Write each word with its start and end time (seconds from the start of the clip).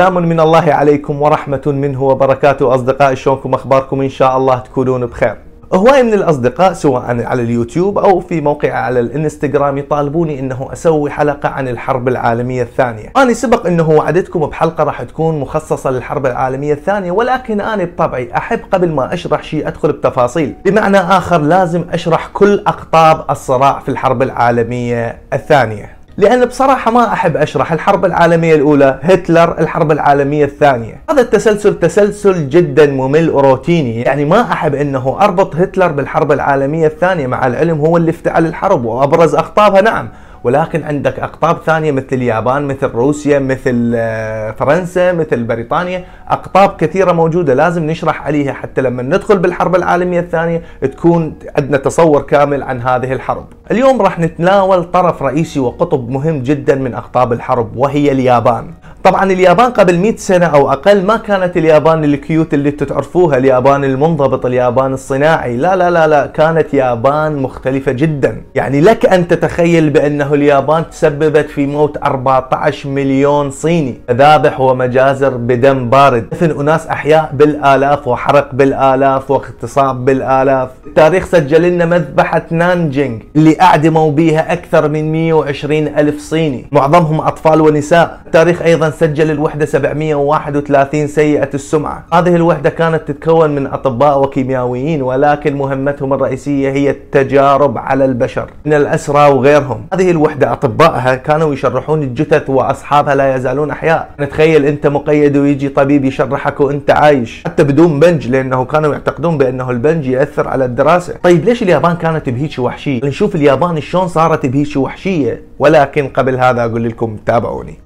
سلام 0.00 0.28
من 0.28 0.40
الله 0.40 0.72
عليكم 0.72 1.22
ورحمة 1.22 1.62
منه 1.66 2.02
وبركاته. 2.02 2.74
أصدقائي 2.74 3.16
شلونكم؟ 3.16 3.54
أخباركم؟ 3.54 4.00
إن 4.00 4.08
شاء 4.08 4.36
الله 4.36 4.58
تكونون 4.58 5.06
بخير. 5.06 5.36
هواي 5.74 6.02
من 6.02 6.14
الأصدقاء 6.14 6.72
سواء 6.72 7.24
على 7.24 7.42
اليوتيوب 7.42 7.98
أو 7.98 8.20
في 8.20 8.40
موقع 8.40 8.72
على 8.72 9.00
الإنستغرام 9.00 9.78
يطالبوني 9.78 10.40
أنه 10.40 10.68
أسوي 10.72 11.10
حلقة 11.10 11.48
عن 11.48 11.68
الحرب 11.68 12.08
العالمية 12.08 12.62
الثانية. 12.62 13.12
أنا 13.16 13.32
سبق 13.32 13.66
أنه 13.66 13.90
وعدتكم 13.90 14.40
بحلقة 14.40 14.84
راح 14.84 15.02
تكون 15.02 15.40
مخصصة 15.40 15.90
للحرب 15.90 16.26
العالمية 16.26 16.72
الثانية 16.72 17.10
ولكن 17.12 17.60
أنا 17.60 17.84
بطبعي 17.84 18.36
أحب 18.36 18.60
قبل 18.72 18.92
ما 18.92 19.14
أشرح 19.14 19.42
شيء 19.42 19.68
أدخل 19.68 19.92
بتفاصيل. 19.92 20.54
بمعنى 20.64 20.98
آخر 20.98 21.38
لازم 21.40 21.84
أشرح 21.92 22.26
كل 22.32 22.62
أقطاب 22.66 23.24
الصراع 23.30 23.78
في 23.78 23.88
الحرب 23.88 24.22
العالمية 24.22 25.18
الثانية. 25.32 25.95
لأن 26.18 26.44
بصراحة 26.44 26.90
ما 26.90 27.12
أحب 27.12 27.36
أشرح 27.36 27.72
الحرب 27.72 28.04
العالمية 28.04 28.54
الأولى 28.54 28.98
هتلر 29.02 29.58
الحرب 29.58 29.92
العالمية 29.92 30.44
الثانية. 30.44 31.00
هذا 31.10 31.20
التسلسل 31.20 31.78
تسلسل 31.78 32.48
جدا 32.48 32.86
ممل 32.86 33.30
وروتيني. 33.30 34.02
يعني 34.02 34.24
ما 34.24 34.52
أحب 34.52 34.74
أنه 34.74 35.16
أربط 35.20 35.56
هتلر 35.56 35.86
بالحرب 35.86 36.32
العالمية 36.32 36.86
الثانية 36.86 37.26
مع 37.26 37.46
العلم 37.46 37.80
هو 37.80 37.96
اللي 37.96 38.10
افتعل 38.10 38.46
الحرب 38.46 38.84
وأبرز 38.84 39.34
أخطابها. 39.34 39.80
نعم 39.80 40.08
ولكن 40.46 40.82
عندك 40.82 41.20
أقطاب 41.20 41.56
ثانية 41.66 41.92
مثل 41.92 42.06
اليابان 42.12 42.66
مثل 42.66 42.86
روسيا 42.86 43.38
مثل 43.38 43.92
آه، 43.96 44.50
فرنسا 44.50 45.12
مثل 45.12 45.44
بريطانيا. 45.44 46.04
أقطاب 46.28 46.76
كثيرة 46.76 47.12
موجودة 47.12 47.54
لازم 47.54 47.86
نشرح 47.86 48.26
عليها 48.26 48.52
حتى 48.52 48.80
لما 48.80 49.02
ندخل 49.02 49.38
بالحرب 49.38 49.76
العالمية 49.76 50.20
الثانية 50.20 50.62
تكون 50.80 51.34
عندنا 51.58 51.76
تصور 51.76 52.22
كامل 52.22 52.62
عن 52.62 52.80
هذه 52.80 53.12
الحرب. 53.12 53.44
اليوم 53.70 54.02
راح 54.02 54.18
نتناول 54.18 54.84
طرف 54.84 55.22
رئيسي 55.22 55.60
وقطب 55.60 56.08
مهم 56.10 56.42
جدا 56.42 56.74
من 56.74 56.94
أقطاب 56.94 57.32
الحرب 57.32 57.76
وهي 57.76 58.12
اليابان. 58.12 58.70
طبعا 59.06 59.32
اليابان 59.32 59.70
قبل 59.70 59.98
100 59.98 60.16
سنة 60.16 60.46
أو 60.46 60.72
أقل 60.72 61.04
ما 61.04 61.16
كانت 61.16 61.56
اليابان 61.56 62.04
الكيوت 62.04 62.54
اللي 62.54 62.70
تعرفوها 62.70 63.36
اليابان 63.36 63.84
المنضبط 63.84 64.46
اليابان 64.46 64.92
الصناعي. 64.92 65.56
لا 65.56 65.76
لا 65.76 65.90
لا 65.90 66.06
لا 66.06 66.26
كانت 66.26 66.74
يابان 66.74 67.36
مختلفة 67.36 67.92
جدا. 67.92 68.42
يعني 68.54 68.80
لك 68.80 69.06
أن 69.06 69.28
تتخيل 69.28 69.90
بأنه 69.90 70.34
اليابان 70.34 70.90
تسببت 70.90 71.50
في 71.50 71.66
موت 71.66 71.96
14 71.96 72.88
مليون 72.88 73.50
صيني. 73.50 73.94
ذابح 74.10 74.60
ومجازر 74.60 75.36
بدم 75.36 75.90
بارد. 75.90 76.30
دفن 76.30 76.60
أناس 76.60 76.86
أحياء 76.86 77.30
بالآلاف 77.32 78.08
وحرق 78.08 78.48
بالآلاف 78.52 79.30
واغتصاب 79.30 80.04
بالآلاف. 80.04 80.68
التاريخ 80.86 81.26
سجل 81.26 81.62
لنا 81.62 81.84
مذبحة 81.84 82.42
نانجينج 82.50 83.22
اللي 83.36 83.60
أعدموا 83.60 84.10
بها 84.10 84.52
أكثر 84.52 84.88
من 84.88 85.12
120 85.12 85.88
ألف 85.88 86.20
صيني. 86.20 86.66
معظمهم 86.72 87.20
أطفال 87.20 87.60
ونساء. 87.60 88.20
التاريخ 88.26 88.62
أيضا 88.62 88.90
سجل 88.98 89.30
الوحدة 89.30 89.66
731 89.66 91.06
سيئة 91.06 91.50
السمعة. 91.54 92.06
هذه 92.12 92.36
الوحدة 92.36 92.70
كانت 92.70 93.08
تتكون 93.08 93.50
من 93.50 93.66
أطباء 93.66 94.22
وكيميائيين 94.22 95.02
ولكن 95.02 95.56
مهمتهم 95.56 96.12
الرئيسية 96.12 96.70
هي 96.70 96.90
التجارب 96.90 97.78
على 97.78 98.04
البشر 98.04 98.50
من 98.64 98.72
الأسرى 98.72 99.28
وغيرهم. 99.32 99.86
هذه 99.94 100.10
الوحدة 100.10 100.52
أطبائها 100.52 101.14
كانوا 101.14 101.52
يشرحون 101.52 102.02
الجثث 102.02 102.50
وأصحابها 102.50 103.14
لا 103.14 103.36
يزالون 103.36 103.70
أحياء. 103.70 104.10
نتخيل 104.20 104.64
أنت 104.64 104.86
مقيد 104.86 105.36
ويجي 105.36 105.68
طبيب 105.68 106.04
يشرحك 106.04 106.60
وأنت 106.60 106.90
عايش. 106.90 107.42
حتى 107.46 107.64
بدون 107.64 108.00
بنج 108.00 108.28
لأنه 108.28 108.64
كانوا 108.64 108.92
يعتقدون 108.92 109.38
بأنه 109.38 109.70
البنج 109.70 110.06
يأثر 110.06 110.48
على 110.48 110.64
الدراسة. 110.64 111.14
طيب 111.22 111.44
ليش 111.44 111.62
اليابان 111.62 111.96
كانت 111.96 112.28
بهيك 112.28 112.58
وحشية؟ 112.58 113.00
نشوف 113.04 113.34
اليابان 113.34 113.80
شلون 113.80 114.08
صارت 114.08 114.46
بهيك 114.46 114.76
وحشية. 114.76 115.42
ولكن 115.58 116.08
قبل 116.08 116.36
هذا 116.36 116.64
أقول 116.64 116.84
لكم 116.84 117.16
تابعوني. 117.26 117.78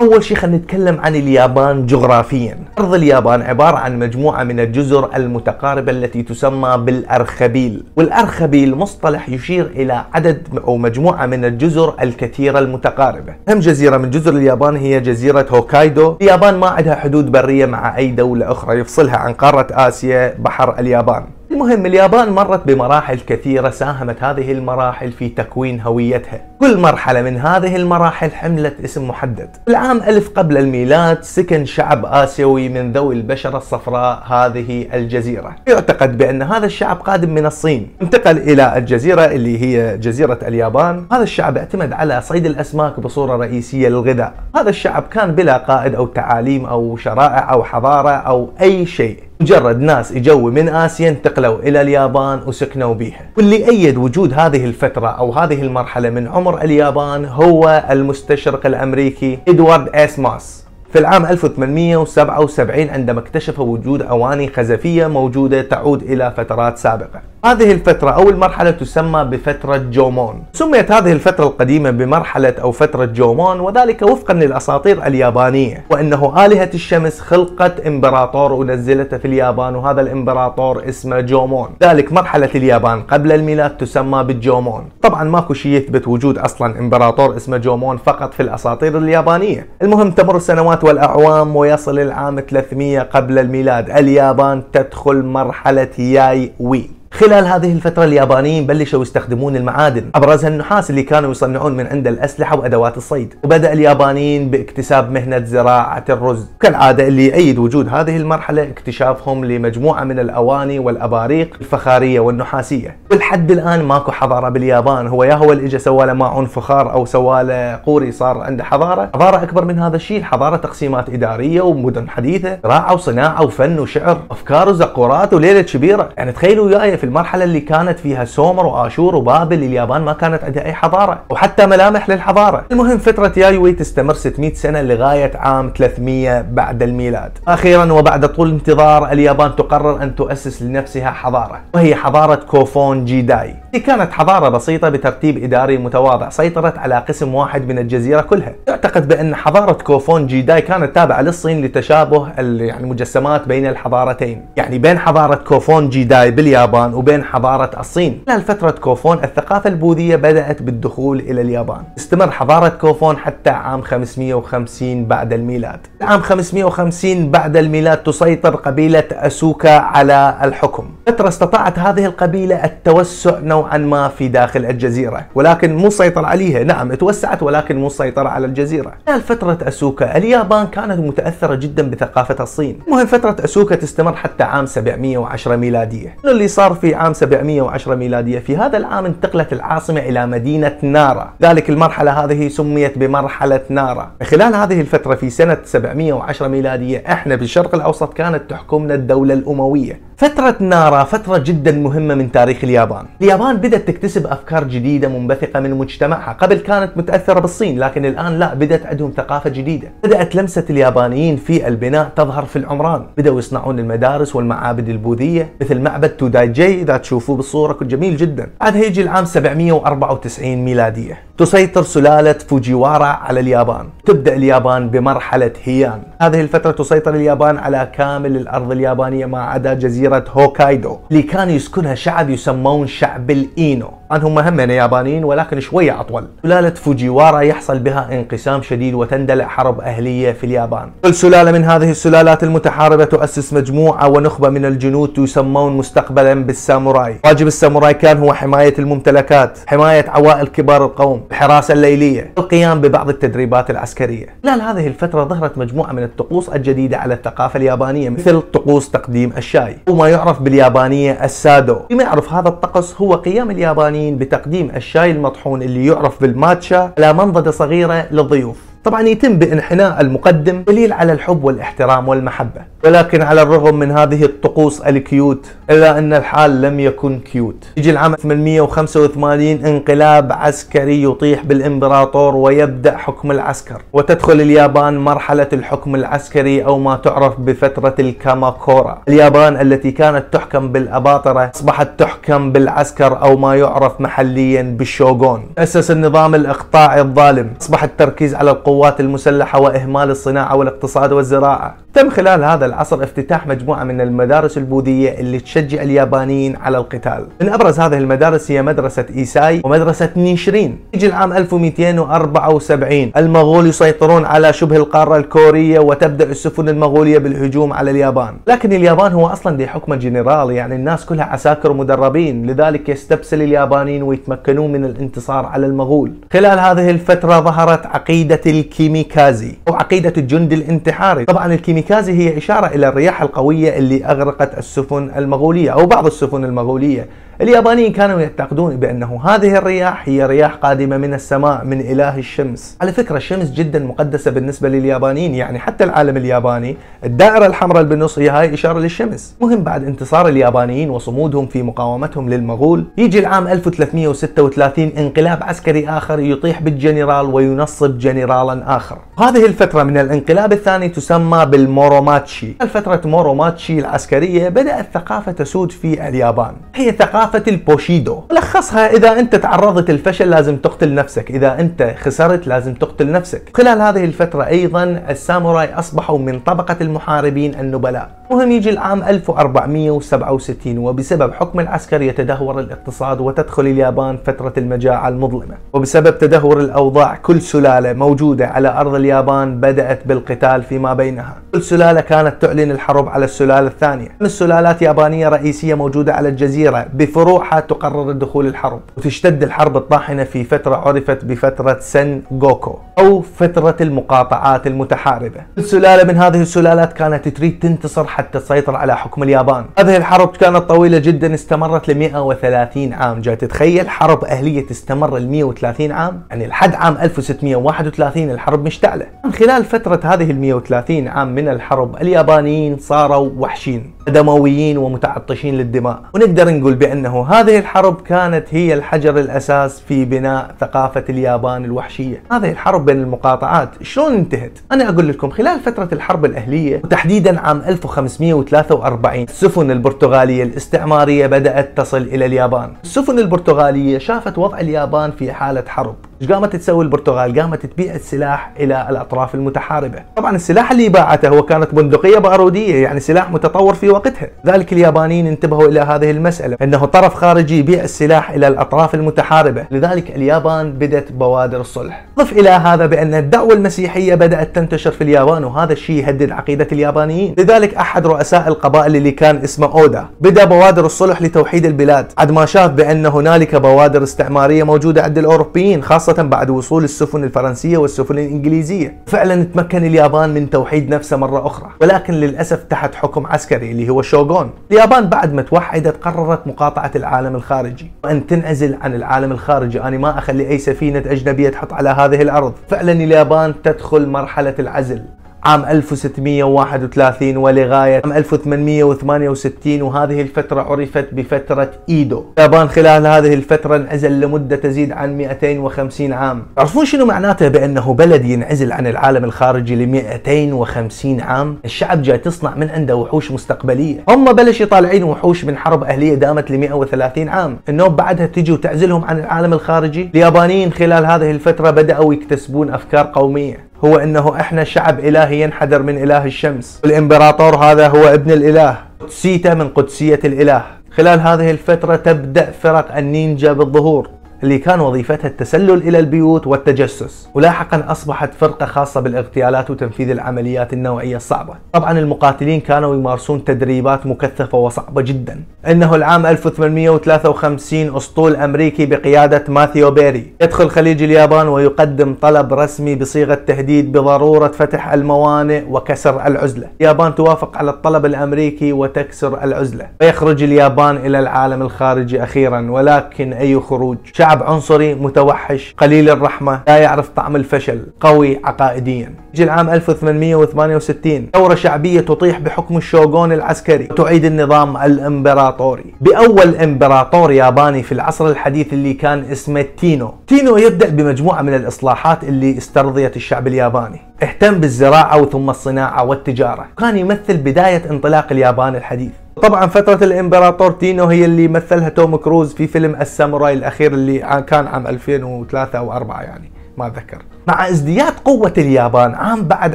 أول 0.00 0.24
شيء 0.24 0.36
خلينا 0.36 0.56
نتكلم 0.56 1.00
عن 1.00 1.16
اليابان 1.16 1.86
جغرافيا. 1.86 2.58
أرض 2.78 2.94
اليابان 2.94 3.42
عبارة 3.42 3.76
عن 3.76 3.98
مجموعة 3.98 4.44
من 4.44 4.60
الجزر 4.60 5.16
المتقاربة 5.16 5.92
التي 5.92 6.22
تسمى 6.22 6.76
بالأرخبيل. 6.84 7.84
والأرخبيل 7.96 8.74
مصطلح 8.74 9.28
يشير 9.28 9.66
إلى 9.66 10.04
عدد 10.14 10.48
أو 10.64 10.76
مجموعة 10.76 11.26
من 11.26 11.44
الجزر 11.44 11.94
الكثيرة 12.02 12.58
المتقاربة. 12.58 13.34
أهم 13.48 13.58
جزيرة 13.58 13.96
من 13.96 14.10
جزر 14.10 14.32
اليابان 14.32 14.76
هي 14.76 15.00
جزيرة 15.00 15.46
هوكايدو. 15.50 16.16
اليابان 16.22 16.58
ما 16.58 16.66
عندها 16.66 16.94
حدود 16.94 17.32
برية 17.32 17.66
مع 17.66 17.96
أي 17.96 18.10
دولة 18.10 18.52
أخرى 18.52 18.78
يفصلها 18.78 19.16
عن 19.16 19.32
قارة 19.32 19.66
آسيا 19.70 20.34
بحر 20.38 20.78
اليابان. 20.78 21.24
المهم 21.58 21.86
اليابان 21.86 22.30
مرت 22.30 22.66
بمراحل 22.66 23.20
كثيرة 23.20 23.70
ساهمت 23.70 24.22
هذه 24.22 24.52
المراحل 24.52 25.12
في 25.12 25.28
تكوين 25.28 25.80
هويتها. 25.80 26.40
كل 26.60 26.78
مرحلة 26.78 27.22
من 27.22 27.36
هذه 27.36 27.76
المراحل 27.76 28.30
حملت 28.30 28.80
اسم 28.84 29.08
محدد. 29.08 29.56
العام 29.68 30.02
ألف 30.02 30.28
قبل 30.28 30.56
الميلاد 30.56 31.22
سكن 31.22 31.64
شعب 31.64 32.06
آسيوي 32.06 32.68
من 32.68 32.92
ذوي 32.92 33.14
البشرة 33.14 33.56
الصفراء 33.56 34.22
هذه 34.26 34.86
الجزيرة. 34.94 35.56
يعتقد 35.68 36.18
بأن 36.18 36.42
هذا 36.42 36.66
الشعب 36.66 36.96
قادم 36.96 37.30
من 37.30 37.46
الصين. 37.46 37.88
انتقل 38.02 38.38
إلى 38.38 38.78
الجزيرة 38.78 39.24
اللي 39.24 39.62
هي 39.62 39.98
جزيرة 39.98 40.38
اليابان. 40.42 41.06
هذا 41.12 41.22
الشعب 41.22 41.56
اعتمد 41.56 41.92
على 41.92 42.20
صيد 42.20 42.46
الأسماك 42.46 43.00
بصورة 43.00 43.36
رئيسية 43.36 43.88
للغذاء. 43.88 44.34
هذا 44.56 44.70
الشعب 44.70 45.02
كان 45.10 45.34
بلا 45.34 45.56
قائد 45.56 45.94
أو 45.94 46.06
تعاليم 46.06 46.66
أو 46.66 46.96
شرائع 46.96 47.52
أو 47.52 47.64
حضارة 47.64 48.10
أو 48.10 48.50
أي 48.60 48.86
شيء. 48.86 49.27
مجرد 49.40 49.80
ناس 49.80 50.12
اجوا 50.12 50.50
من 50.50 50.68
آسيا 50.68 51.08
انتقلوا 51.08 51.58
إلى 51.58 51.80
اليابان 51.80 52.40
وسكنوا 52.46 52.94
بها 52.94 53.20
واللي 53.36 53.68
أيد 53.68 53.96
وجود 53.96 54.34
هذه 54.34 54.64
الفترة 54.64 55.06
أو 55.08 55.32
هذه 55.32 55.62
المرحلة 55.62 56.10
من 56.10 56.28
عمر 56.28 56.62
اليابان 56.62 57.24
هو 57.24 57.84
المستشرق 57.90 58.66
الأمريكي 58.66 59.38
إدوارد 59.48 59.88
إس 59.88 60.18
مورس. 60.18 60.64
في 60.92 60.98
العام 60.98 61.26
1877 61.26 62.90
عندما 62.90 63.20
اكتشف 63.20 63.58
وجود 63.58 64.02
أواني 64.02 64.48
خزفية 64.48 65.06
موجودة 65.06 65.62
تعود 65.62 66.02
إلى 66.02 66.32
فترات 66.36 66.78
سابقة. 66.78 67.20
هذه 67.44 67.72
الفترة 67.72 68.10
أو 68.10 68.28
المرحلة 68.28 68.70
تسمى 68.70 69.24
بفترة 69.24 69.76
جومون. 69.76 70.42
سميت 70.52 70.92
هذه 70.92 71.12
الفترة 71.12 71.44
القديمة 71.44 71.90
بمرحلة 71.90 72.54
أو 72.62 72.72
فترة 72.72 73.04
جومون 73.04 73.60
وذلك 73.60 74.02
وفقا 74.02 74.34
للأساطير 74.34 75.06
اليابانية. 75.06 75.84
وأنه 75.90 76.44
آلهة 76.46 76.70
الشمس 76.74 77.20
خلقت 77.20 77.80
إمبراطور 77.86 78.52
ونزلته 78.52 79.18
في 79.18 79.24
اليابان 79.24 79.74
وهذا 79.74 80.00
الإمبراطور 80.00 80.88
اسمه 80.88 81.20
جومون. 81.20 81.68
ذلك 81.82 82.12
مرحلة 82.12 82.50
اليابان 82.54 83.02
قبل 83.02 83.32
الميلاد 83.32 83.76
تسمى 83.76 84.24
بالجومون. 84.24 84.88
طبعا 85.02 85.24
ماكو 85.24 85.54
شيء 85.54 85.72
يثبت 85.72 86.08
وجود 86.08 86.38
أصلا 86.38 86.78
إمبراطور 86.78 87.36
اسمه 87.36 87.56
جومون 87.56 87.96
فقط 87.96 88.34
في 88.34 88.42
الأساطير 88.42 88.98
اليابانية. 88.98 89.66
المهم 89.82 90.10
تمر 90.10 90.36
السنوات 90.36 90.84
والأعوام 90.84 91.56
ويصل 91.56 91.98
العام 91.98 92.40
300 92.40 93.00
قبل 93.00 93.38
الميلاد. 93.38 93.90
اليابان 93.90 94.62
تدخل 94.72 95.22
مرحلة 95.22 95.88
يايوي 95.98 96.97
خلال 97.18 97.46
هذه 97.46 97.72
الفترة 97.72 98.04
اليابانيين 98.04 98.66
بلشوا 98.66 99.02
يستخدمون 99.02 99.56
المعادن 99.56 100.04
أبرزها 100.14 100.48
النحاس 100.48 100.90
اللي 100.90 101.02
كانوا 101.02 101.30
يصنعون 101.30 101.76
من 101.76 101.86
عنده 101.86 102.06
الأسلحة 102.06 102.58
وأدوات 102.58 102.96
الصيد. 102.96 103.34
وبدأ 103.44 103.72
اليابانيين 103.72 104.50
باكتساب 104.50 105.10
مهنة 105.10 105.44
زراعة 105.44 106.04
الرز. 106.10 106.46
كالعادة 106.60 107.08
اللي 107.08 107.26
يأيد 107.26 107.58
وجود 107.58 107.88
هذه 107.88 108.16
المرحلة 108.16 108.62
اكتشافهم 108.62 109.44
لمجموعة 109.44 110.04
من 110.04 110.18
الأواني 110.18 110.78
والأباريق 110.78 111.56
الفخارية 111.60 112.20
والنحاسية. 112.20 112.96
والحد 113.10 113.50
الآن 113.50 113.82
ماكو 113.82 114.12
حضارة 114.12 114.48
باليابان. 114.48 115.06
هو 115.06 115.24
ياهو 115.24 115.52
اللي 115.52 115.66
اجى 115.66 115.78
سوى 115.78 116.06
له 116.06 116.12
ماعون 116.12 116.46
فخار 116.46 116.92
أو 116.92 117.04
سوى 117.04 117.42
له 117.42 117.80
قوري 117.86 118.12
صار 118.12 118.38
عنده 118.38 118.64
حضارة. 118.64 119.10
حضارة 119.14 119.42
أكبر 119.42 119.64
من 119.64 119.78
هذا 119.78 119.96
الشيء. 119.96 120.22
حضارة 120.22 120.56
تقسيمات 120.56 121.08
إدارية 121.10 121.60
ومدن 121.60 122.08
حديثة 122.08 122.58
زراعة 122.64 122.94
وصناعة 122.94 123.42
وفن 123.42 123.78
وشعر. 123.78 124.18
أفكار 124.30 124.68
وزقورات 124.68 125.34
وليلة 125.34 125.62
كبيرة. 125.62 126.08
يعني 126.16 126.32
تخيلوا 126.32 126.66
وياي 126.66 126.96
في 126.96 127.07
المرحلة 127.08 127.44
اللي 127.44 127.60
كانت 127.60 127.98
فيها 127.98 128.24
سومر 128.24 128.66
وآشور 128.66 129.16
وبابل 129.16 129.62
اليابان 129.62 130.02
ما 130.02 130.12
كانت 130.12 130.44
عندها 130.44 130.64
أي 130.64 130.72
حضارة 130.72 131.20
وحتى 131.30 131.66
ملامح 131.66 132.10
للحضارة. 132.10 132.64
المهم 132.72 132.98
فترة 132.98 133.32
يايوي 133.36 133.72
تستمر 133.72 134.14
600 134.14 134.54
سنة 134.54 134.82
لغاية 134.82 135.30
عام 135.34 135.72
300 135.76 136.40
بعد 136.40 136.82
الميلاد. 136.82 137.30
أخيرا 137.48 137.92
وبعد 137.92 138.26
طول 138.28 138.50
انتظار 138.50 139.12
اليابان 139.12 139.56
تقرر 139.56 140.02
أن 140.02 140.14
تؤسس 140.14 140.62
لنفسها 140.62 141.10
حضارة 141.10 141.60
وهي 141.74 141.94
حضارة 141.94 142.34
كوفون 142.34 143.04
جيداي. 143.04 143.54
هي 143.74 143.80
كانت 143.80 144.12
حضارة 144.12 144.48
بسيطة 144.48 144.88
بترتيب 144.88 145.44
إداري 145.44 145.78
متواضع 145.78 146.28
سيطرت 146.28 146.78
على 146.78 147.04
قسم 147.08 147.34
واحد 147.34 147.68
من 147.68 147.78
الجزيرة 147.78 148.20
كلها. 148.20 148.52
يعتقد 148.68 149.08
بأن 149.08 149.34
حضارة 149.34 149.72
كوفون 149.72 150.26
جيداي 150.26 150.60
كانت 150.60 150.94
تابعة 150.94 151.22
للصين 151.22 151.64
لتشابه 151.64 152.28
يعني 152.38 152.84
المجسمات 152.84 153.48
بين 153.48 153.66
الحضارتين. 153.66 154.46
يعني 154.56 154.78
بين 154.78 154.98
حضارة 154.98 155.34
كوفون 155.34 155.88
جيداي 155.88 156.30
باليابان 156.30 156.58
اليابان 156.58 156.94
وبين 156.98 157.24
حضارة 157.24 157.80
الصين. 157.80 158.22
خلال 158.28 158.42
فترة 158.42 158.70
كوفون 158.70 159.24
الثقافة 159.24 159.70
البوذية 159.70 160.16
بدأت 160.16 160.62
بالدخول 160.62 161.20
إلى 161.20 161.40
اليابان. 161.40 161.82
استمر 161.98 162.30
حضارة 162.30 162.68
كوفون 162.68 163.16
حتى 163.16 163.50
عام 163.50 163.82
550 163.82 165.04
بعد 165.04 165.32
الميلاد. 165.32 165.80
عام 166.02 166.20
550 166.20 167.30
بعد 167.30 167.56
الميلاد 167.56 167.96
تسيطر 167.96 168.56
قبيلة 168.56 169.04
أسوكا 169.12 169.78
على 169.78 170.38
الحكم. 170.42 170.90
فترة 171.06 171.28
استطاعت 171.28 171.78
هذه 171.78 172.04
القبيلة 172.06 172.64
التوسع 172.64 173.38
نوعا 173.38 173.78
ما 173.78 174.08
في 174.08 174.28
داخل 174.28 174.64
الجزيرة. 174.64 175.26
ولكن 175.34 175.76
مو 175.76 175.90
سيطر 175.90 176.24
عليها 176.24 176.64
نعم 176.64 176.94
توسعت 176.94 177.42
ولكن 177.42 177.76
مو 177.76 177.88
سيطرة 177.88 178.28
على 178.28 178.46
الجزيرة. 178.46 178.92
خلال 179.06 179.20
فترة 179.20 179.58
أسوكا 179.62 180.16
اليابان 180.16 180.66
كانت 180.66 181.00
متأثرة 181.00 181.54
جدا 181.54 181.90
بثقافة 181.90 182.36
الصين. 182.40 182.78
مهم 182.88 183.06
فترة 183.06 183.36
أسوكا 183.44 183.74
تستمر 183.74 184.16
حتى 184.16 184.44
عام 184.44 184.66
710 184.66 185.56
ميلادية. 185.56 186.16
اللي 186.24 186.48
صار 186.48 186.74
في 186.74 186.87
عام 186.94 187.12
710 187.12 187.94
ميلادية 187.94 188.38
في 188.38 188.56
هذا 188.56 188.76
العام 188.76 189.06
انتقلت 189.06 189.52
العاصمة 189.52 190.00
إلى 190.00 190.26
مدينة 190.26 190.76
نارا. 190.82 191.34
ذلك 191.42 191.70
المرحلة 191.70 192.24
هذه 192.24 192.48
سميت 192.48 192.98
بمرحلة 192.98 193.60
نارا. 193.68 194.10
خلال 194.22 194.54
هذه 194.54 194.80
الفترة 194.80 195.14
في 195.14 195.30
سنة 195.30 195.58
710 195.64 196.48
ميلادية 196.48 197.02
إحنا 197.06 197.36
بالشرق 197.36 197.74
الأوسط 197.74 198.14
كانت 198.14 198.50
تحكمنا 198.50 198.94
الدولة 198.94 199.34
الأموية. 199.34 200.00
فترة 200.16 200.56
نارا 200.60 201.04
فترة 201.04 201.38
جدا 201.38 201.72
مهمة 201.72 202.14
من 202.14 202.32
تاريخ 202.32 202.64
اليابان. 202.64 203.06
اليابان 203.22 203.56
بدأت 203.56 203.88
تكتسب 203.88 204.26
أفكار 204.26 204.64
جديدة 204.64 205.08
منبثقة 205.08 205.60
من 205.60 205.70
مجتمعها. 205.70 206.32
قبل 206.32 206.56
كانت 206.56 206.96
متأثرة 206.96 207.40
بالصين 207.40 207.78
لكن 207.78 208.04
الآن 208.04 208.38
لا 208.38 208.54
بدأت 208.54 208.86
عندهم 208.86 209.12
ثقافة 209.16 209.50
جديدة. 209.50 209.88
بدأت 210.04 210.34
لمسة 210.34 210.64
اليابانيين 210.70 211.36
في 211.36 211.68
البناء 211.68 212.12
تظهر 212.16 212.44
في 212.44 212.56
العمران. 212.56 213.06
بدأوا 213.18 213.38
يصنعون 213.38 213.78
المدارس 213.78 214.36
والمعابد 214.36 214.88
البوذية 214.88 215.52
مثل 215.60 215.80
معبد 215.80 216.08
تودايجي 216.08 216.67
إذا 216.74 216.96
تشوفوه 216.96 217.36
بالصورة 217.36 217.78
جميل 217.82 218.16
جدا. 218.16 218.50
بعد 218.60 218.76
هيجي 218.76 219.02
العام 219.02 219.24
794 219.24 220.56
ميلادية. 220.56 221.18
تسيطر 221.38 221.82
سلالة 221.82 222.32
فوجيوارا 222.32 223.04
على 223.04 223.40
اليابان. 223.40 223.88
تبدأ 224.06 224.34
اليابان 224.34 224.88
بمرحلة 224.88 225.52
هيان. 225.64 226.02
هذه 226.20 226.40
الفترة 226.40 226.70
تسيطر 226.70 227.14
اليابان 227.14 227.58
على 227.58 227.88
كامل 227.94 228.36
الأرض 228.36 228.72
اليابانية 228.72 229.26
ما 229.26 229.42
عدا 229.42 229.74
جزيرة 229.74 230.24
هوكايدو 230.28 230.98
اللي 231.10 231.22
كان 231.22 231.50
يسكنها 231.50 231.94
شعب 231.94 232.30
يسمون 232.30 232.86
شعب 232.86 233.30
الإينو. 233.30 233.90
عنهم 234.10 234.38
هم 234.38 234.70
يابانيين 234.70 235.24
ولكن 235.24 235.60
شوية 235.60 236.00
أطول. 236.00 236.24
سلالة 236.42 236.70
فوجيوارا 236.70 237.40
يحصل 237.40 237.78
بها 237.78 238.08
انقسام 238.12 238.62
شديد 238.62 238.94
وتندلع 238.94 239.46
حرب 239.46 239.80
أهلية 239.80 240.32
في 240.32 240.44
اليابان. 240.44 240.90
كل 241.04 241.14
سلالة 241.14 241.52
من 241.52 241.64
هذه 241.64 241.90
السلالات 241.90 242.42
المتحاربة 242.42 243.04
تؤسس 243.04 243.52
مجموعة 243.52 244.08
ونخبة 244.08 244.48
من 244.48 244.64
الجنود 244.64 245.18
يسمون 245.18 245.76
مستقبلا 245.76 246.34
بالساموراي 246.58 247.16
واجب 247.24 247.46
الساموراي 247.46 247.94
كان 247.94 248.18
هو 248.18 248.32
حماية 248.32 248.74
الممتلكات 248.78 249.58
حماية 249.66 250.04
عوائل 250.08 250.46
كبار 250.46 250.84
القوم 250.84 251.22
الحراسة 251.30 251.74
الليلية. 251.74 252.32
القيام 252.38 252.80
ببعض 252.80 253.08
التدريبات 253.08 253.70
العسكرية. 253.70 254.26
خلال 254.42 254.60
هذه 254.60 254.86
الفترة 254.86 255.24
ظهرت 255.24 255.58
مجموعة 255.58 255.92
من 255.92 256.02
الطقوس 256.02 256.48
الجديدة 256.48 256.96
على 256.96 257.14
الثقافة 257.14 257.56
اليابانية 257.56 258.10
مثل 258.10 258.40
طقوس 258.40 258.90
تقديم 258.90 259.32
الشاي. 259.36 259.76
وما 259.88 260.08
يعرف 260.08 260.42
باليابانية 260.42 261.24
السادو. 261.24 261.78
فيما 261.88 262.02
يعرف 262.02 262.32
هذا 262.32 262.48
الطقس 262.48 262.94
هو 263.00 263.14
قيام 263.14 263.50
اليابانيين 263.50 264.18
بتقديم 264.18 264.70
الشاي 264.76 265.10
المطحون 265.10 265.62
اللي 265.62 265.86
يعرف 265.86 266.20
بالماتشا 266.20 266.92
على 266.98 267.12
منضدة 267.12 267.50
صغيرة 267.50 268.06
للضيوف. 268.10 268.67
طبعا 268.88 269.02
يتم 269.02 269.38
بإنحناء 269.38 270.00
المقدم 270.00 270.62
دليل 270.62 270.92
على 270.92 271.12
الحب 271.12 271.44
والإحترام 271.44 272.08
والمحبة 272.08 272.60
ولكن 272.84 273.22
على 273.22 273.42
الرغم 273.42 273.74
من 273.74 273.90
هذه 273.90 274.24
الطقوس 274.24 274.80
ال 274.80 274.93
cute 274.93 275.46
إلا 275.70 275.98
أن 275.98 276.12
الحال 276.12 276.62
لم 276.62 276.80
يكن 276.80 277.20
cute. 277.20 277.64
يجي 277.76 277.90
العام 277.90 278.14
885 278.14 279.46
انقلاب 279.64 280.32
عسكري 280.32 281.02
يطيح 281.02 281.44
بالإمبراطور 281.44 282.36
ويبدأ 282.36 282.96
حكم 282.96 283.30
العسكر 283.30 283.82
وتدخل 283.92 284.40
اليابان 284.40 284.98
مرحلة 284.98 285.48
الحكم 285.52 285.94
العسكري 285.94 286.64
أو 286.64 286.78
ما 286.78 286.96
تعرف 286.96 287.40
بفترة 287.40 287.94
الكاماكورا. 287.98 289.02
اليابان 289.08 289.60
التي 289.60 289.90
كانت 289.90 290.24
تحكم 290.32 290.72
بالأباطرة 290.72 291.50
أصبحت 291.54 291.88
تحكم 291.98 292.52
بالعسكر 292.52 293.22
أو 293.22 293.36
ما 293.36 293.56
يعرف 293.56 294.00
محليا 294.00 294.62
بالشوغون. 294.78 295.46
أسس 295.58 295.90
النظام 295.90 296.34
الإقطاعي 296.34 297.00
الظالم 297.00 297.50
أصبح 297.60 297.82
التركيز 297.82 298.34
على 298.34 298.50
القوات 298.78 299.00
المسلحة 299.00 299.60
وإهمال 299.60 300.10
الصناعة 300.10 300.56
والاقتصاد 300.56 301.12
والزراعة. 301.12 301.76
تم 301.94 302.10
خلال 302.10 302.44
هذا 302.44 302.66
العصر 302.66 303.02
افتتاح 303.04 303.46
مجموعة 303.46 303.84
من 303.84 304.00
المدارس 304.00 304.58
البوذية 304.58 305.10
اللي 305.20 305.38
تشجع 305.40 305.82
اليابانيين 305.82 306.56
على 306.56 306.78
القتال. 306.78 307.26
من 307.42 307.48
أبرز 307.48 307.80
هذه 307.80 307.98
المدارس 307.98 308.50
هي 308.50 308.62
مدرسة 308.62 309.04
إيساي 309.16 309.60
ومدرسة 309.64 310.10
نيشرين 310.16 310.78
يجي 310.94 311.06
العام 311.06 311.32
1274 311.32 313.12
المغول 313.16 313.66
يسيطرون 313.66 314.24
على 314.24 314.52
شبه 314.52 314.76
القارة 314.76 315.16
الكورية 315.16 315.78
وتبدأ 315.78 316.24
السفن 316.24 316.68
المغولية 316.68 317.18
بالهجوم 317.18 317.72
على 317.72 317.90
اليابان. 317.90 318.34
لكن 318.46 318.72
اليابان 318.72 319.12
هو 319.12 319.26
أصلا 319.26 319.56
دي 319.56 319.66
حكم 319.66 319.94
جنرال 319.94 320.50
يعني 320.50 320.74
الناس 320.74 321.04
كلها 321.04 321.24
عساكر 321.24 321.70
ومدربين 321.70 322.46
لذلك 322.46 322.88
يستبسل 322.88 323.42
اليابانيين 323.42 324.02
ويتمكنون 324.02 324.72
من 324.72 324.84
الانتصار 324.84 325.46
على 325.46 325.66
المغول. 325.66 326.12
خلال 326.32 326.58
هذه 326.58 326.90
الفترة 326.90 327.40
ظهرت 327.40 327.86
عقيدة 327.86 328.40
الكاميكازي 328.46 329.54
أو 329.68 329.74
عقيدة 329.74 330.12
الجند 330.16 330.52
الانتحاري. 330.52 331.24
طبعا 331.24 331.54
الكاميكازي 331.54 331.77
هي 332.12 332.38
إشارة 332.38 332.66
إلى 332.66 332.88
الرياح 332.88 333.22
القوية 333.22 333.78
اللي 333.78 334.04
أغرقت 334.04 334.58
السفن 334.58 335.10
المغولية 335.16 335.70
أو 335.70 335.86
بعض 335.86 336.06
السفن 336.06 336.44
المغولية. 336.44 337.06
اليابانيين 337.40 337.92
كانوا 337.92 338.20
يعتقدون 338.20 338.76
بأنه 338.76 339.20
هذه 339.24 339.56
الرياح 339.58 340.08
هي 340.08 340.26
رياح 340.26 340.54
قادمة 340.54 340.96
من 340.96 341.14
السماء 341.14 341.64
من 341.64 341.80
إله 341.80 342.18
الشمس. 342.18 342.76
على 342.80 342.92
فكرة 342.92 343.16
الشمس 343.16 343.50
جدا 343.50 343.78
مقدسة 343.78 344.30
بالنسبة 344.30 344.68
لليابانيين 344.68 345.34
يعني 345.34 345.58
حتى 345.58 345.84
العلم 345.84 346.16
الياباني 346.16 346.76
الدائرة 347.04 347.46
الحمراء 347.46 347.80
اللي 347.80 347.90
بالنص 347.90 348.18
هي 348.18 348.28
هاي 348.28 348.54
إشارة 348.54 348.78
للشمس. 348.78 349.34
مهم 349.40 349.62
بعد 349.62 349.84
انتصار 349.84 350.28
اليابانيين 350.28 350.90
وصمودهم 350.90 351.46
في 351.46 351.62
مقاومتهم 351.62 352.28
للمغول 352.28 352.84
يجي 352.98 353.18
العام 353.18 353.48
1336 353.48 354.92
انقلاب 354.98 355.42
عسكري 355.42 355.88
آخر 355.88 356.20
يطيح 356.20 356.62
بالجنرال 356.62 357.26
وينصب 357.26 357.98
جنرالا 357.98 358.76
آخر. 358.76 358.98
هذه 359.18 359.46
الفترة 359.46 359.82
من 359.82 359.98
الانقلاب 359.98 360.52
الثاني 360.52 360.88
تسمى 360.88 361.46
بالموروماتشي. 361.46 362.56
الفترة 362.62 363.00
موروماتشي 363.04 363.78
العسكرية 363.78 364.48
بدأت 364.48 364.86
ثقافة 364.94 365.32
تسود 365.32 365.72
في 365.72 366.08
اليابان. 366.08 366.52
هي 366.74 366.92
ثقافة 366.92 367.27
ثقافة 367.28 367.50
البوشيدو. 367.50 368.22
لخصها 368.32 368.90
إذا 368.96 369.18
أنت 369.18 369.36
تعرضت 369.36 369.90
الفشل 369.90 370.30
لازم 370.30 370.56
تقتل 370.56 370.94
نفسك. 370.94 371.30
إذا 371.30 371.60
أنت 371.60 371.94
خسرت 372.02 372.46
لازم 372.46 372.74
تقتل 372.74 373.12
نفسك. 373.12 373.42
خلال 373.54 373.80
هذه 373.80 374.04
الفترة 374.04 374.46
أيضا 374.46 374.84
الساموراي 375.08 375.74
أصبحوا 375.74 376.18
من 376.18 376.40
طبقة 376.40 376.76
المحاربين 376.80 377.54
النبلاء. 377.54 378.10
مهم 378.30 378.50
يجي 378.50 378.70
العام 378.70 379.02
1467 379.02 380.78
وبسبب 380.78 381.32
حكم 381.32 381.60
العسكر 381.60 382.02
يتدهور 382.02 382.60
الاقتصاد 382.60 383.20
وتدخل 383.20 383.66
اليابان 383.66 384.18
فترة 384.26 384.52
المجاعة 384.56 385.08
المظلمة. 385.08 385.54
وبسبب 385.72 386.18
تدهور 386.18 386.60
الأوضاع 386.60 387.16
كل 387.16 387.40
سلالة 387.40 387.92
موجودة 387.92 388.46
على 388.46 388.68
أرض 388.68 388.94
اليابان 388.94 389.60
بدأت 389.60 390.00
بالقتال 390.06 390.62
فيما 390.62 390.94
بينها. 390.94 391.36
كل 391.54 391.62
سلالة 391.62 392.00
كانت 392.00 392.42
تعلن 392.42 392.70
الحرب 392.70 393.08
على 393.08 393.24
السلالة 393.24 393.66
الثانية. 393.66 394.08
من 394.20 394.28
سلالات 394.28 394.82
يابانية 394.82 395.28
رئيسية 395.28 395.74
موجودة 395.74 396.14
على 396.14 396.28
الجزيرة. 396.28 396.86
بفروعها 396.94 397.60
تقرر 397.60 398.12
دخول 398.12 398.46
الحرب. 398.46 398.80
وتشتد 398.96 399.42
الحرب 399.42 399.76
الطاحنة 399.76 400.24
في 400.24 400.44
فترة 400.44 400.76
عرفت 400.76 401.24
بفترة 401.24 401.76
سن 401.80 402.22
جوكو 402.30 402.78
أو 402.98 403.20
فترة 403.20 403.76
المقاطعات 403.80 404.66
المتحاربة. 404.66 405.40
السلالة 405.58 406.04
من 406.04 406.16
هذه 406.16 406.42
السلالات 406.42 406.92
كانت 406.92 407.28
تريد 407.28 407.58
تنتصر 407.58 408.06
حتى 408.18 408.38
تسيطر 408.38 408.76
على 408.76 408.96
حكم 408.96 409.22
اليابان. 409.22 409.64
هذه 409.78 409.96
الحرب 409.96 410.36
كانت 410.36 410.56
طويلة 410.56 410.98
جدا 410.98 411.34
استمرت 411.34 411.88
ل 411.88 411.94
130 411.94 412.92
عام. 412.92 413.20
جاي 413.20 413.36
تتخيل 413.36 413.88
حرب 413.88 414.24
أهلية 414.24 414.66
تستمر 414.66 415.18
ل 415.18 415.28
130 415.28 415.92
عام؟ 415.92 416.22
يعني 416.30 416.46
لحد 416.46 416.74
عام 416.74 416.98
1631 416.98 418.30
الحرب 418.30 418.64
مشتعلة 418.64 419.06
من 419.24 419.32
خلال 419.32 419.64
فترة 419.64 420.00
هذه 420.04 420.30
ال 420.30 420.40
130 420.40 421.08
عام 421.08 421.34
من 421.34 421.48
الحرب 421.48 421.96
اليابانيين 421.96 422.78
صاروا 422.78 423.30
وحشين. 423.36 423.92
دمويين 424.08 424.78
ومتعطشين 424.78 425.54
للدماء. 425.54 426.02
ونقدر 426.14 426.50
نقول 426.50 426.74
بأنه 426.74 427.26
هذه 427.26 427.58
الحرب 427.58 428.00
كانت 428.00 428.46
هي 428.50 428.74
الحجر 428.74 429.18
الأساس 429.18 429.80
في 429.80 430.04
بناء 430.04 430.54
ثقافة 430.60 431.04
اليابان 431.08 431.64
الوحشية. 431.64 432.22
هذه 432.32 432.50
الحرب 432.50 432.84
بين 432.84 433.02
المقاطعات. 433.02 433.70
شلون 433.82 434.12
انتهت؟ 434.14 434.58
أنا 434.72 434.88
أقول 434.88 435.08
لكم 435.08 435.30
خلال 435.30 435.60
فترة 435.60 435.88
الحرب 435.92 436.24
الأهلية 436.24 436.80
وتحديدا 436.84 437.40
عام 437.40 437.62
1543 437.66 439.22
السفن 439.22 439.70
البرتغالية 439.70 440.42
الاستعمارية 440.42 441.26
بدأت 441.26 441.78
تصل 441.78 442.02
إلى 442.02 442.26
اليابان. 442.26 442.72
السفن 442.84 443.18
البرتغالية 443.18 443.98
شافت 443.98 444.38
وضع 444.38 444.60
اليابان 444.60 445.10
في 445.10 445.32
حالة 445.32 445.64
حرب. 445.66 445.96
إيش 446.22 446.32
قامت 446.32 446.56
تسوي 446.56 446.84
البرتغال؟ 446.84 447.40
قامت 447.40 447.66
تبيع 447.66 447.94
السلاح 447.94 448.52
إلى 448.60 448.86
الأطراف 448.90 449.34
المتحاربة. 449.34 449.98
طبعا 450.16 450.36
السلاح 450.36 450.70
اللي 450.70 450.88
باعته 450.88 451.28
هو 451.28 451.42
كانت 451.42 451.74
بندقية 451.74 452.18
بارودية 452.18 452.82
يعني 452.82 453.00
سلاح 453.00 453.30
متطور 453.30 453.74
في 453.74 453.90
وقتها. 453.90 454.28
ذلك 454.46 454.72
اليابانيين 454.72 455.26
انتبهوا 455.26 455.68
إلى 455.68 455.80
هذه 455.80 456.10
المسألة 456.10 456.56
إنه 456.62 456.84
طرف 456.84 457.14
خارجي 457.14 457.58
يبيع 457.58 457.82
السلاح 457.84 458.30
إلى 458.30 458.48
الأطراف 458.48 458.94
المتحاربة. 458.94 459.64
لذلك 459.70 460.10
اليابان 460.10 460.72
بدأت 460.72 461.12
بوادر 461.12 461.60
الصلح. 461.60 462.04
ضف 462.18 462.32
إلى 462.32 462.50
هذا 462.50 462.86
بأن 462.86 463.14
الدعوة 463.14 463.52
المسيحية 463.52 464.14
بدأت 464.14 464.56
تنتشر 464.56 464.90
في 464.90 465.04
اليابان 465.04 465.44
وهذا 465.44 465.72
الشيء 465.72 465.96
يهدد 465.96 466.30
عقيدة 466.30 466.68
اليابانيين. 466.72 467.34
لذلك 467.38 467.74
أحد 467.74 468.06
رؤساء 468.06 468.48
القبائل 468.48 468.96
اللي 468.96 469.10
كان 469.10 469.36
اسمه 469.36 469.66
أودا 469.66 470.06
بدأ 470.20 470.44
بوادر 470.44 470.86
الصلح 470.86 471.22
لتوحيد 471.22 471.66
البلاد. 471.66 472.06
عد 472.18 472.30
ما 472.30 472.46
شاف 472.46 472.70
بأن 472.70 473.06
هنالك 473.06 473.54
بوادر 473.54 474.02
استعمارية 474.02 474.62
موجودة 474.62 475.02
عند 475.02 475.18
الأوروبيين 475.18 475.82
خاصة 475.82 476.07
بعد 476.16 476.50
وصول 476.50 476.84
السفن 476.84 477.24
الفرنسية 477.24 477.78
والسفن 477.78 478.18
الإنجليزية. 478.18 478.96
فعلا 479.06 479.44
تمكن 479.44 479.84
اليابان 479.84 480.30
من 480.30 480.50
توحيد 480.50 480.94
نفسها 480.94 481.16
مرة 481.16 481.46
أخرى. 481.46 481.70
ولكن 481.80 482.14
للأسف 482.14 482.64
تحت 482.64 482.94
حكم 482.94 483.26
عسكري 483.26 483.70
اللي 483.70 483.90
هو 483.90 484.02
شوغون. 484.02 484.50
اليابان 484.70 485.08
بعد 485.08 485.34
ما 485.34 485.42
توحدت 485.42 486.04
قررت 486.04 486.46
مقاطعة 486.46 486.90
العالم 486.96 487.34
الخارجي. 487.34 487.90
وأن 488.04 488.26
تنعزل 488.26 488.78
عن 488.80 488.94
العالم 488.94 489.32
الخارجي. 489.32 489.82
أنا 489.82 489.98
ما 489.98 490.18
أخلي 490.18 490.48
أي 490.48 490.58
سفينة 490.58 491.02
أجنبية 491.06 491.48
تحط 491.48 491.72
على 491.72 491.88
هذه 491.88 492.22
الأرض. 492.22 492.52
فعلا 492.68 492.92
اليابان 492.92 493.54
تدخل 493.64 494.08
مرحلة 494.08 494.54
العزل. 494.58 495.02
عام 495.48 495.64
1631 495.64 497.36
ولغاية 497.36 498.00
عام 498.04 498.12
1868 498.12 499.82
وهذه 499.82 500.20
الفترة 500.20 500.62
عرفت 500.62 501.14
بفترة 501.14 501.70
إيدو. 501.88 502.24
اليابان 502.38 502.68
خلال 502.68 503.06
هذه 503.06 503.34
الفترة 503.34 503.76
انعزل 503.76 504.20
لمدة 504.20 504.56
تزيد 504.56 504.92
عن 504.92 505.16
250 505.16 506.12
عام. 506.12 506.42
تعرفون 506.56 506.84
شنو 506.84 507.06
معناته 507.06 507.48
بأنه 507.48 507.94
بلد 507.94 508.24
ينعزل 508.24 508.72
عن 508.72 508.86
العالم 508.86 509.24
الخارجي 509.24 509.76
ل 509.76 509.86
250 509.86 511.20
عام؟ 511.20 511.56
الشعب 511.64 512.02
جاي 512.02 512.18
تصنع 512.18 512.54
من 512.54 512.70
عنده 512.70 512.96
وحوش 512.96 513.32
مستقبلية. 513.32 514.04
هم 514.08 514.32
بلش 514.32 514.60
يطالعين 514.60 515.04
وحوش 515.04 515.44
من 515.44 515.56
حرب 515.56 515.84
أهلية 515.84 516.14
دامت 516.14 516.50
ل 516.50 516.58
130 516.58 517.28
عام. 517.28 517.58
النوب 517.68 517.96
بعدها 517.96 518.26
تجي 518.26 518.52
وتعزلهم 518.52 519.04
عن 519.04 519.18
العالم 519.18 519.52
الخارجي. 519.52 520.10
اليابانيين 520.14 520.72
خلال 520.72 521.06
هذه 521.06 521.30
الفترة 521.30 521.70
بدأوا 521.70 522.14
يكتسبون 522.14 522.70
أفكار 522.70 523.10
قومية. 523.14 523.67
هو 523.84 523.96
إنه 523.96 524.40
إحنا 524.40 524.64
شعب 524.64 525.00
إلهي 525.00 525.42
ينحدر 525.42 525.82
من 525.82 526.02
إله 526.02 526.24
الشمس. 526.24 526.80
والامبراطور 526.84 527.56
هذا 527.56 527.88
هو 527.88 528.04
ابن 528.04 528.30
الإله. 528.30 528.76
قدسيته 529.00 529.54
من 529.54 529.68
قدسية 529.68 530.20
الإله. 530.24 530.62
خلال 530.90 531.20
هذه 531.20 531.50
الفترة 531.50 531.96
تبدأ 531.96 532.50
فرق 532.62 532.96
النينجا 532.96 533.52
بالظهور. 533.52 534.10
اللي 534.42 534.58
كان 534.58 534.80
وظيفتها 534.80 535.28
التسلل 535.28 535.88
إلى 535.88 535.98
البيوت 535.98 536.46
والتجسس. 536.46 537.28
ولاحقا 537.34 537.84
أصبحت 537.92 538.34
فرقة 538.34 538.66
خاصة 538.66 539.00
بالاغتيالات 539.00 539.70
وتنفيذ 539.70 540.10
العمليات 540.10 540.72
النوعية 540.72 541.16
الصعبة. 541.16 541.54
طبعا 541.72 541.98
المقاتلين 541.98 542.60
كانوا 542.60 542.94
يمارسون 542.94 543.44
تدريبات 543.44 544.06
مكثفة 544.06 544.58
وصعبة 544.58 545.02
جدا. 545.02 545.40
إنه 545.66 545.94
العام 545.94 546.26
1853 546.26 547.96
أسطول 547.96 548.36
أمريكي 548.36 548.86
بقيادة 548.86 549.44
ماثيو 549.48 549.90
بيري. 549.90 550.32
يدخل 550.40 550.70
خليج 550.70 551.02
اليابان 551.02 551.48
ويقدم 551.48 552.14
طلب 552.22 552.54
رسمي 552.54 552.94
بصيغة 552.94 553.34
تهديد 553.34 553.92
بضرورة 553.92 554.48
فتح 554.48 554.92
الموانئ 554.92 555.62
وكسر 555.70 556.26
العزلة. 556.26 556.66
اليابان 556.80 557.14
توافق 557.14 557.56
على 557.56 557.70
الطلب 557.70 558.06
الأمريكي 558.06 558.72
وتكسر 558.72 559.44
العزلة. 559.44 559.86
ويخرج 560.00 560.42
اليابان 560.42 560.96
إلى 560.96 561.18
العالم 561.18 561.62
الخارجي 561.62 562.22
أخيرا 562.22 562.70
ولكن 562.70 563.32
أي 563.32 563.60
خروج؟ 563.60 563.96
شعب 564.28 564.42
عنصري 564.42 564.94
متوحش 564.94 565.74
قليل 565.78 566.10
الرحمة 566.10 566.60
لا 566.68 566.76
يعرف 566.76 567.08
طعم 567.08 567.36
الفشل 567.36 567.86
قوي 568.00 568.40
عقائديا. 568.44 569.14
يجي 569.34 569.44
العام 569.44 569.70
1868 569.70 571.30
ثورة 571.34 571.54
شعبية 571.54 572.00
تطيح 572.00 572.38
بحكم 572.38 572.76
الشوغون 572.76 573.32
العسكري. 573.32 573.88
وتعيد 573.90 574.24
النظام 574.24 574.76
الإمبراطوري. 574.76 575.94
بأول 576.00 576.56
إمبراطور 576.56 577.32
ياباني 577.32 577.82
في 577.82 577.92
العصر 577.92 578.26
الحديث 578.26 578.72
اللي 578.72 578.94
كان 578.94 579.24
اسمه 579.32 579.66
تينو. 579.76 580.14
تينو 580.26 580.56
يبدأ 580.56 580.88
بمجموعة 580.88 581.42
من 581.42 581.54
الإصلاحات 581.54 582.24
اللي 582.24 582.58
استرضيت 582.58 583.16
الشعب 583.16 583.46
الياباني. 583.46 584.00
اهتم 584.22 584.60
بالزراعة 584.60 585.20
وثم 585.20 585.50
الصناعة 585.50 586.04
والتجارة. 586.04 586.66
كان 586.78 586.98
يمثل 586.98 587.36
بداية 587.36 587.90
انطلاق 587.90 588.26
اليابان 588.30 588.76
الحديث. 588.76 589.12
طبعا 589.42 589.66
فترة 589.66 590.04
الإمبراطور 590.04 590.70
تينو 590.70 591.04
هي 591.04 591.24
اللي 591.24 591.48
مثلها 591.48 591.88
توم 591.88 592.16
كروز 592.16 592.54
في 592.54 592.66
فيلم 592.66 592.96
الساموراي 593.00 593.52
الأخير 593.52 593.92
اللي 593.92 594.44
كان 594.46 594.66
عام 594.66 594.86
2003 594.86 595.78
أو 595.78 595.92
4 595.92 596.22
يعني 596.22 596.50
ما 596.78 596.86
أتذكر. 596.86 597.22
مع 597.48 597.68
ازدياد 597.68 598.12
قوة 598.24 598.52
اليابان 598.58 599.14
عام 599.14 599.42
بعد 599.42 599.74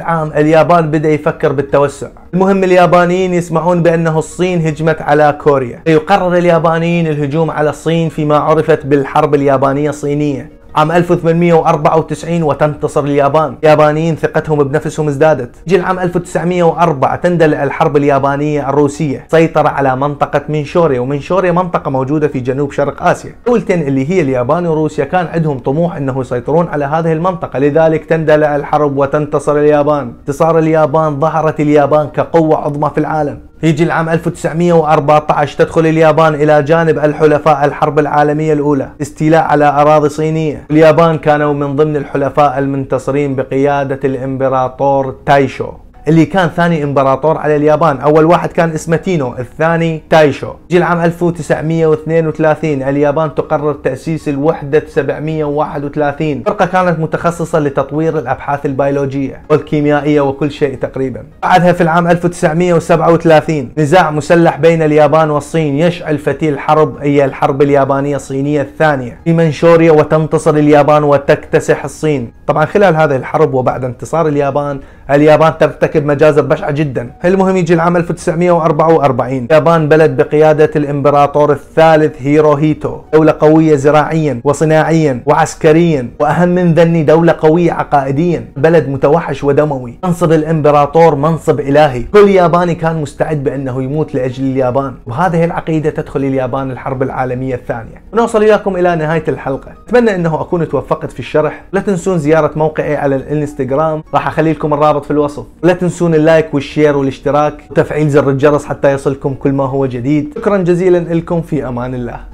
عام 0.00 0.32
اليابان 0.36 0.90
بدأ 0.90 1.08
يفكر 1.08 1.52
بالتوسع. 1.52 2.08
المهم 2.34 2.64
اليابانيين 2.64 3.34
يسمعون 3.34 3.82
بأنه 3.82 4.18
الصين 4.18 4.66
هجمت 4.66 5.02
على 5.02 5.38
كوريا. 5.40 5.82
يقرر 5.86 6.34
اليابانيين 6.36 7.06
الهجوم 7.06 7.50
على 7.50 7.70
الصين 7.70 8.08
فيما 8.08 8.36
عرفت 8.36 8.86
بالحرب 8.86 9.34
اليابانية 9.34 9.90
الصينية. 9.90 10.50
عام 10.76 10.92
1894 10.92 12.42
وتنتصر 12.42 13.04
اليابان. 13.04 13.56
اليابانيين 13.62 14.16
ثقتهم 14.16 14.64
بنفسهم 14.64 15.08
ازدادت. 15.08 15.56
جي 15.68 15.76
العام 15.76 15.98
1904 15.98 17.16
تندلع 17.16 17.62
الحرب 17.64 17.96
اليابانية 17.96 18.68
الروسية. 18.68 19.26
سيطر 19.30 19.66
على 19.66 19.96
منطقة 19.96 20.42
منشوريا 20.48 21.00
ومنشوريا 21.00 21.52
منطقة 21.52 21.90
موجودة 21.90 22.28
في 22.28 22.40
جنوب 22.40 22.72
شرق 22.72 23.02
آسيا. 23.02 23.34
الدولتين 23.46 23.82
اللي 23.82 24.10
هي 24.10 24.20
اليابان 24.20 24.66
وروسيا 24.66 25.04
كان 25.04 25.26
عندهم 25.26 25.58
طموح 25.58 25.96
انه 25.96 26.20
يسيطرون 26.20 26.68
على 26.68 26.84
هذه 26.84 27.12
المنطقة. 27.12 27.58
لذلك 27.58 28.04
تندلع 28.04 28.56
الحرب 28.56 28.96
وتنتصر 28.96 29.56
اليابان. 29.58 30.12
انتصار 30.20 30.58
اليابان 30.58 31.20
ظهرت 31.20 31.60
اليابان 31.60 32.06
كقوة 32.06 32.56
عظمى 32.56 32.90
في 32.90 32.98
العالم. 32.98 33.38
يجي 33.64 33.84
العام 33.84 34.08
1914 34.08 35.58
تدخل 35.58 35.86
اليابان 35.86 36.34
إلى 36.34 36.62
جانب 36.62 36.98
الحلفاء 36.98 37.64
الحرب 37.64 37.98
العالمية 37.98 38.52
الأولى. 38.52 38.88
استيلاء 39.02 39.42
على 39.42 39.64
أراضي 39.64 40.08
صينية. 40.08 40.64
اليابان 40.70 41.18
كانوا 41.18 41.54
من 41.54 41.76
ضمن 41.76 41.96
الحلفاء 41.96 42.58
المنتصرين 42.58 43.34
بقيادة 43.36 44.00
الإمبراطور 44.04 45.16
تايشو. 45.26 45.68
اللي 46.08 46.24
كان 46.24 46.48
ثاني 46.48 46.84
إمبراطور 46.84 47.38
على 47.38 47.56
اليابان. 47.56 48.00
أول 48.00 48.24
واحد 48.24 48.52
كان 48.52 48.70
اسمه 48.70 48.96
تينو 48.96 49.34
الثاني 49.38 50.02
تايشو. 50.10 50.52
جي 50.70 50.78
العام 50.78 51.00
1932 51.00 52.82
اليابان 52.82 53.34
تقرر 53.34 53.72
تأسيس 53.72 54.28
الوحدة 54.28 54.82
731 54.88 56.42
فرقة 56.46 56.66
كانت 56.66 56.98
متخصصة 56.98 57.58
لتطوير 57.58 58.18
الأبحاث 58.18 58.66
البيولوجية 58.66 59.42
والكيميائية 59.50 60.20
وكل 60.20 60.50
شيء 60.50 60.76
تقريبا. 60.76 61.22
بعدها 61.42 61.72
في 61.72 61.80
العام 61.80 62.08
1937 62.08 63.72
نزاع 63.78 64.10
مسلح 64.10 64.56
بين 64.56 64.82
اليابان 64.82 65.30
والصين 65.30 65.78
يشعل 65.78 66.18
فتيل 66.18 66.58
حرب 66.58 66.96
هي 67.00 67.24
الحرب 67.24 67.62
اليابانية 67.62 68.16
الصينية 68.16 68.62
الثانية. 68.62 69.18
في 69.24 69.32
منشوريا 69.32 69.92
وتنتصر 69.92 70.54
اليابان 70.54 71.04
وتكتسح 71.04 71.84
الصين. 71.84 72.32
طبعا 72.46 72.64
خلال 72.64 72.96
هذه 72.96 73.16
الحرب 73.16 73.54
وبعد 73.54 73.84
انتصار 73.84 74.28
اليابان 74.28 74.80
اليابان 75.10 75.58
ترتكب 75.58 75.93
مجازر 76.02 76.42
بشعة 76.42 76.70
جدا. 76.70 77.10
المهم 77.24 77.56
يجي 77.56 77.74
العام 77.74 77.96
1944 77.96 79.46
اليابان 79.50 79.88
بلد 79.88 80.16
بقيادة 80.16 80.70
الإمبراطور 80.76 81.52
الثالث 81.52 82.22
هيروهيتو. 82.22 83.00
دولة 83.12 83.34
قوية 83.40 83.74
زراعيا 83.76 84.40
وصناعيا 84.44 85.22
وعسكريا 85.26 86.10
وأهم 86.20 86.48
من 86.48 86.74
ذني 86.74 87.02
دولة 87.02 87.36
قوية 87.40 87.72
عقائديا. 87.72 88.44
بلد 88.56 88.88
متوحش 88.88 89.44
ودموي. 89.44 89.98
منصب 90.04 90.32
الإمبراطور 90.32 91.14
منصب 91.14 91.60
إلهي. 91.60 92.02
كل 92.02 92.28
ياباني 92.28 92.74
كان 92.74 93.02
مستعد 93.02 93.44
بأنه 93.44 93.82
يموت 93.82 94.14
لأجل 94.14 94.44
اليابان. 94.44 94.94
وهذه 95.06 95.44
العقيدة 95.44 95.90
تدخل 95.90 96.20
اليابان 96.20 96.70
الحرب 96.70 97.02
العالمية 97.02 97.54
الثانية. 97.54 98.02
ونوصل 98.12 98.42
وياكم 98.42 98.76
إلى 98.76 98.96
نهاية 98.96 99.24
الحلقة. 99.28 99.72
أتمنى 99.88 100.14
أنه 100.14 100.40
أكون 100.40 100.68
توفقت 100.68 101.12
في 101.12 101.20
الشرح. 101.20 101.62
لا 101.72 101.80
تنسون 101.80 102.18
زيارة 102.18 102.50
موقعي 102.56 102.96
على 102.96 103.16
الإنستغرام. 103.16 104.02
راح 104.14 104.26
اخلي 104.26 104.52
لكم 104.52 104.74
الرابط 104.74 104.94
الرابط 104.94 105.04
في 105.04 105.10
الوصف. 105.10 105.44
لا 105.62 105.72
تنسون 105.84 106.14
ال 106.14 106.22
like 106.22 106.54
وال 106.54 106.66
share 106.66 106.96
والاشتراك. 106.96 107.64
وتفعيل 107.70 108.08
زر 108.08 108.30
الجرس 108.30 108.64
حتى 108.64 108.92
يصلكم 108.92 109.34
كل 109.34 109.52
ما 109.52 109.64
هو 109.64 109.86
جديد. 109.86 110.32
شكرا 110.36 110.56
جزيلا 110.56 110.98
لكم. 110.98 111.42
في 111.42 111.68
أمان 111.68 111.94
الله. 111.94 112.33